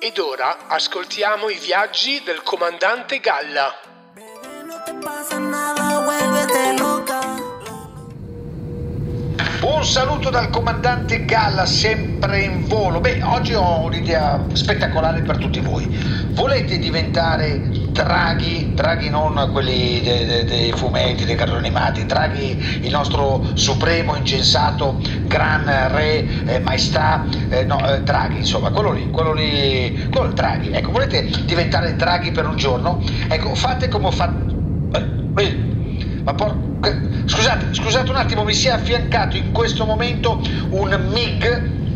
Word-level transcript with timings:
Ed 0.00 0.16
ora 0.18 0.68
ascoltiamo 0.68 1.48
i 1.48 1.58
viaggi 1.58 2.22
del 2.24 2.44
comandante 2.44 3.18
Galla. 3.18 3.74
Un 9.60 9.84
saluto 9.84 10.30
dal 10.30 10.50
comandante 10.50 11.24
Galla, 11.24 11.66
sempre 11.66 12.42
in 12.42 12.68
volo. 12.68 13.00
Beh, 13.00 13.24
oggi 13.24 13.54
ho 13.54 13.80
un'idea 13.80 14.40
spettacolare 14.52 15.22
per 15.22 15.38
tutti 15.38 15.58
voi. 15.58 15.88
Volete 16.30 16.78
diventare 16.78 17.77
Draghi, 17.98 18.74
Draghi 18.74 19.10
non 19.10 19.48
quelli 19.50 20.00
dei, 20.00 20.24
dei, 20.24 20.44
dei 20.44 20.72
fumetti, 20.72 21.24
dei 21.24 21.34
cartoni 21.34 21.58
animati, 21.58 22.06
Draghi 22.06 22.78
il 22.82 22.90
nostro 22.92 23.44
supremo, 23.54 24.14
incensato, 24.14 25.00
gran 25.24 25.64
re, 25.64 26.24
eh, 26.46 26.60
maestà, 26.60 27.24
eh, 27.48 27.64
no, 27.64 27.84
eh, 27.84 28.00
Draghi, 28.02 28.36
insomma, 28.36 28.70
quello 28.70 28.92
lì, 28.92 29.10
quello 29.10 29.32
lì, 29.32 30.08
quello 30.12 30.32
Draghi. 30.32 30.70
Ecco, 30.70 30.92
volete 30.92 31.28
diventare 31.44 31.96
Draghi 31.96 32.30
per 32.30 32.46
un 32.46 32.56
giorno? 32.56 33.02
Ecco, 33.28 33.56
fate 33.56 33.88
come 33.88 34.06
ho 34.06 34.12
fatto... 34.12 34.56
Eh, 35.36 35.56
ma 36.22 36.34
por... 36.34 36.56
Scusate, 37.24 37.74
scusate 37.74 38.10
un 38.10 38.16
attimo, 38.16 38.44
mi 38.44 38.54
si 38.54 38.68
è 38.68 38.70
affiancato 38.70 39.36
in 39.36 39.50
questo 39.50 39.84
momento 39.84 40.40
un 40.70 41.08
MIG 41.10 41.87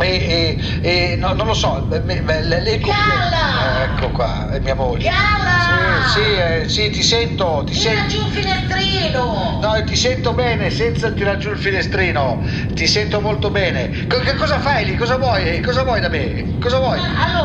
e, 0.00 0.58
e, 0.82 1.10
e 1.12 1.16
no, 1.16 1.32
non 1.34 1.46
lo 1.46 1.54
so, 1.54 1.86
lei 1.88 2.78
Gala! 2.78 3.82
Ecco 3.84 4.10
qua, 4.10 4.50
è 4.50 4.60
mia 4.60 4.74
moglie. 4.74 5.08
Gala! 5.08 6.06
Sì, 6.12 6.20
sì, 6.20 6.32
eh, 6.38 6.64
sì, 6.68 6.90
ti 6.90 7.02
sento, 7.02 7.64
ti 7.66 7.74
Tira 7.74 7.90
sento. 7.94 8.08
giù 8.14 8.20
il 8.26 8.32
finestrino! 8.32 9.58
No, 9.60 9.84
ti 9.84 9.96
sento 9.96 10.32
bene, 10.32 10.70
senza 10.70 11.10
tirare 11.10 11.38
giù 11.38 11.50
il 11.50 11.58
finestrino. 11.58 12.42
Ti 12.74 12.86
sento 12.86 13.20
molto 13.20 13.50
bene. 13.50 13.90
Co- 14.08 14.20
che 14.20 14.34
cosa 14.34 14.58
fai 14.60 14.84
lì? 14.84 14.94
Cosa 14.96 15.16
vuoi? 15.16 15.60
Cosa 15.60 15.82
vuoi 15.82 16.00
da 16.00 16.08
me? 16.08 16.46
Cosa 16.58 16.78
vuoi? 16.78 16.98
Allora, 16.98 17.37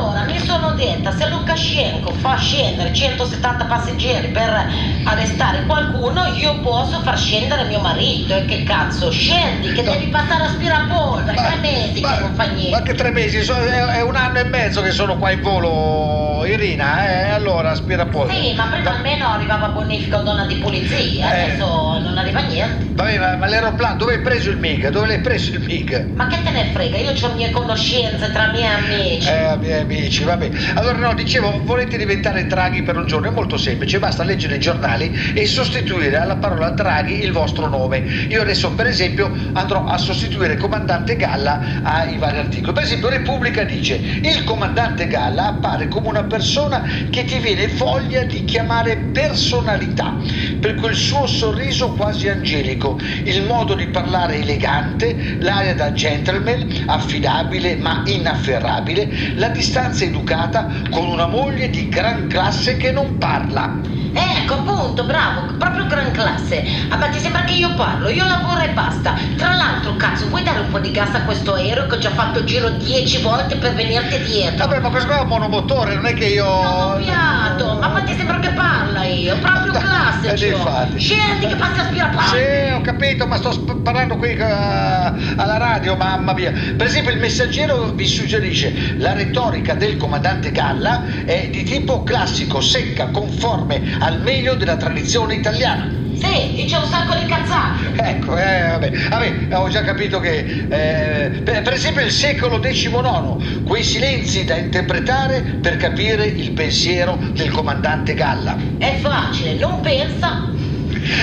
detta, 0.73 1.12
se 1.16 1.28
Lukashenko 1.30 2.11
fa 2.14 2.36
scendere 2.38 2.94
170 2.94 3.66
passeggeri 3.66 4.28
per 4.30 4.67
arrestare 5.03 5.64
qualcuno, 5.66 6.25
io 6.36 6.59
posso 6.59 7.02
far 7.02 7.17
scendere 7.17 7.66
mio 7.66 7.80
marito. 7.80 8.36
E 8.36 8.45
che 8.45 8.64
cazzo, 8.64 9.12
scendi, 9.12 9.72
che 9.73 9.81
No. 9.81 9.92
devi 9.92 10.08
passare 10.08 10.44
aspirapolvere, 10.45 11.36
tre 11.36 11.56
mesi 11.62 12.02
che 12.02 12.20
non 12.20 12.34
fa 12.34 12.44
niente. 12.45 12.72
ma 12.72 12.81
che 12.81 12.94
tre 12.94 13.12
mesi? 13.12 13.44
So- 13.44 13.56
è, 13.56 13.86
è 13.97 14.02
un 14.02 14.16
anno 14.16 14.39
e 14.39 14.44
mezzo 14.45 14.81
che 14.81 14.92
sono 14.92 15.17
qua 15.17 15.31
in 15.31 15.42
volo, 15.42 16.45
Irina, 16.45 17.06
eh? 17.09 17.30
Allora, 17.30 17.72
aspira 17.72 18.06
poi. 18.06 18.30
Sì, 18.34 18.53
ma 18.53 18.66
prima 18.72 18.92
almeno 18.92 19.28
arrivava 19.28 19.69
bonifica 19.69 20.19
o 20.19 20.23
donna 20.23 20.45
di 20.45 20.56
polizia, 20.56 21.34
Eh. 21.34 21.42
adesso 21.44 22.00
non 22.00 22.17
arriva 22.17 22.40
niente. 22.42 22.92
Vabbè, 22.95 23.17
ma, 23.17 23.36
ma 23.38 23.47
l'aeroplano, 23.47 23.97
dove 23.97 24.14
hai 24.14 24.22
preso 24.22 24.50
il 24.50 24.58
MIG? 24.58 24.90
Dove 24.90 25.08
l'hai 25.08 25.19
preso 25.19 25.52
il 25.52 25.62
MIG? 25.62 26.12
Ma 26.16 26.28
che 26.28 26.38
te 26.44 26.52
ne 26.52 26.69
frega, 26.72 26.97
io 26.97 27.12
ho 27.12 27.34
mie 27.34 27.50
conoscenze 27.52 28.31
tra 28.31 28.47
miei 28.52 28.67
amici. 28.67 29.28
Eh, 29.28 29.58
miei 29.59 29.81
amici, 29.81 30.23
vabbè. 30.23 30.52
Allora, 30.75 30.97
no, 30.97 31.13
dicevo, 31.13 31.61
volete 31.66 31.97
diventare 31.97 32.47
Draghi 32.47 32.83
per 32.83 32.97
un 32.97 33.05
giorno? 33.05 33.27
È 33.27 33.31
molto 33.31 33.57
semplice, 33.57 33.99
basta 33.99 34.23
leggere 34.23 34.55
i 34.55 34.59
giornali 34.59 35.13
e 35.33 35.45
sostituire 35.45 36.17
alla 36.17 36.38
parola 36.38 36.71
Draghi 36.71 37.21
il 37.23 37.31
vostro 37.31 37.67
nome. 37.67 38.03
Io 38.29 38.41
adesso, 38.41 38.73
per 38.73 38.88
esempio, 38.88 39.31
andrò 39.53 39.85
a 39.85 39.97
sostituire 39.97 40.57
comandante 40.57 41.16
Galla 41.16 41.61
ai 41.83 42.17
vari 42.17 42.38
articoli. 42.38 42.73
Per 42.73 42.83
esempio, 42.83 43.09
Repubblica 43.09 43.63
dice: 43.63 44.01
il 44.21 44.44
comandante 44.44 45.07
Galla 45.07 45.47
appare 45.47 45.88
come 45.88 46.07
una 46.07 46.23
persona 46.23 46.83
che 47.09 47.25
ti 47.25 47.39
viene 47.39 47.67
voglia 47.67 48.23
di 48.23 48.44
chiamare 48.44 48.97
personalità 49.11 50.17
per 50.59 50.75
quel 50.75 50.95
suo 50.95 51.27
sorriso 51.27 51.91
quasi 51.91 52.29
angelico, 52.29 52.99
il 53.23 53.44
modo 53.44 53.75
di 53.75 53.88
parlare 53.88 54.35
elegante, 54.35 55.17
l'aria 55.39 55.75
da 55.75 55.94
gentleman, 55.94 56.66
affidabile 56.85 57.77
ma 57.79 58.01
inafferrabile, 58.05 59.11
la 59.35 59.49
distanza 59.49 60.03
educata 60.03 60.53
con 60.90 61.08
una 61.08 61.28
moglie 61.28 61.70
di 61.70 61.90
gran 61.90 62.28
classe 62.28 62.78
che 62.78 62.92
non 62.92 63.18
parla. 63.18 63.82
Ecco, 64.14 64.53
appunto, 64.56 65.03
bravo, 65.06 65.46
proprio 65.57 65.85
gran 65.88 66.12
classe. 66.12 66.63
Ah, 66.90 66.97
ma 66.97 67.07
ti 67.07 67.19
sembra 67.19 67.44
che 67.44 67.53
io 67.53 67.74
parlo? 67.75 68.09
Io 68.09 68.25
lavoro 68.25 68.59
e 68.62 68.69
basta. 68.69 69.16
Tra 69.35 69.56
l'altro, 69.56 69.96
cazzo, 69.96 70.28
vuoi 70.29 70.44
dare 70.44 70.59
un 70.59 70.69
po' 70.69 70.79
di 70.79 70.91
gas 70.91 71.13
a 71.16 71.24
questo 71.24 71.53
aereo 71.56 71.88
che 71.88 71.96
ho 71.96 71.97
già 71.97 72.12
fatto 72.12 72.40
il 72.40 72.46
giro 72.46 72.69
dieci 72.69 73.19
volte 73.22 73.56
per 73.56 73.74
venirti 73.74 74.22
dietro? 74.24 74.68
Vabbè, 74.68 74.79
ma 74.81 74.90
questo 74.90 75.07
qua 75.07 75.19
è 75.19 75.22
un 75.22 75.28
monomotore, 75.28 75.96
non 75.96 76.06
è 76.06 76.13
che 76.13 76.25
io. 76.25 76.46
Sono 76.46 76.96
piatto, 77.03 77.79
ma 77.81 78.01
ti 78.03 78.13
sembra 78.16 78.40
che 78.40 78.50
parla 78.50 79.03
io? 79.06 79.35
Proprio 79.38 79.72
classe, 79.72 80.34
Eh, 80.34 80.50
infatti. 80.51 81.00
Scendi 81.00 81.47
che 81.47 81.56
passi 81.56 81.80
a 81.80 81.84
spirapolvere. 81.85 82.68
Sì, 82.68 82.72
ho 82.74 82.81
capito, 82.81 83.25
ma 83.25 83.38
sto 83.38 83.80
parlando 83.81 84.18
qui 84.18 84.30
eh, 84.34 84.44
alla 84.44 85.57
radio, 85.57 85.95
mamma 85.95 86.34
mia. 86.34 86.51
Per 86.75 86.85
esempio, 86.85 87.12
il 87.12 87.19
messaggero 87.19 87.91
vi 87.94 88.06
suggerisce 88.06 88.95
la 88.97 89.13
retorica 89.13 89.74
del 89.74 89.97
comandante 89.97 90.51
Galla 90.51 91.03
è 91.25 91.47
di 91.50 91.63
tipo 91.63 92.03
classico, 92.03 92.62
secca, 92.62 93.07
conforme 93.07 93.81
al 94.03 94.19
meglio 94.22 94.56
della 94.56 94.75
tradizione 94.75 95.36
italiana. 95.36 96.02
Sì, 96.14 96.53
dice 96.56 96.75
un 96.78 96.86
sacco 96.86 97.16
di 97.16 97.25
cazzate. 97.25 98.02
Ecco, 98.02 98.38
eh, 98.38 98.68
vabbè, 98.69 98.91
vabbè, 99.09 99.58
ho 99.58 99.68
già 99.69 99.81
capito 99.81 100.19
che, 100.19 100.66
eh, 100.69 101.41
per, 101.41 101.62
per 101.64 101.74
esempio, 101.74 102.03
il 102.03 102.12
secolo 102.12 102.59
XIX, 102.59 103.63
quei 103.63 103.84
silenzi 103.84 104.44
da 104.46 104.56
interpretare 104.56 105.42
per 105.62 105.78
capire 105.78 106.25
il 106.25 106.52
pensiero 106.52 107.18
del 107.34 107.50
comandante 107.52 108.13
Galla. 108.13 108.58
È 108.78 108.96
facile, 109.00 109.56
non 109.56 109.81
pensa. 109.81 110.52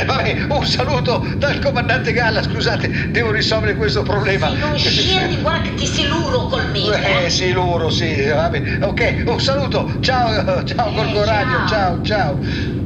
Vabbè, 0.07 0.47
un 0.49 0.65
saluto 0.67 1.25
dal 1.37 1.59
comandante 1.61 2.13
Galla, 2.13 2.43
scusate, 2.43 3.11
devo 3.11 3.31
risolvere 3.31 3.77
questo 3.77 4.03
problema. 4.03 4.51
Se 4.51 4.57
non 4.57 4.79
scendi, 4.79 5.37
guarda 5.41 5.63
che 5.63 5.75
ti 5.75 5.87
siluro 5.87 6.47
col 6.47 6.69
mito. 6.71 6.93
Eh 6.93 7.31
sì, 7.31 7.53
loro, 7.53 7.91
sì, 7.91 8.25
vabbè. 8.27 8.79
Ok, 8.83 9.23
un 9.27 9.41
saluto, 9.41 9.91
ciao, 10.01 10.65
ciao 10.65 10.91
Eh, 10.91 10.95
Corco 10.95 11.25
Radio, 11.25 11.67
ciao, 11.67 12.03
ciao. 12.03 12.39
ciao. 12.43 12.79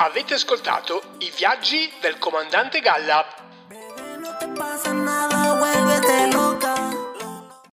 Avete 0.00 0.34
ascoltato 0.34 1.02
i 1.18 1.30
viaggi 1.36 1.90
del 2.00 2.18
comandante 2.18 2.80
Galla. 2.80 3.24